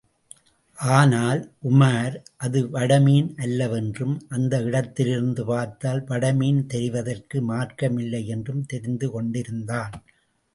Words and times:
ஆனால் 0.79 1.41
உமார் 1.63 2.15
அது 2.37 2.59
வடமீன் 2.71 3.27
அல்லவென்றும் 3.37 4.15
அந்த 4.27 4.61
இடத்திலிருந்து 4.61 5.45
பார்த்தால் 5.45 6.01
வடமீன் 6.03 6.63
தெரிவதற்கு 6.73 7.39
மார்க்கமில்லையென்றும் 7.51 8.65
தெரிந்து 8.65 9.09
கொண்டிருந்தான். 9.11 9.95